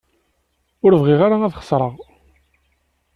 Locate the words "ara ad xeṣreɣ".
1.25-1.93